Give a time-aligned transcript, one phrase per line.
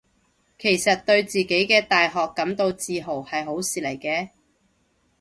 [0.57, 4.29] 其實對自己嘅大學感到自豪係好事嚟嘅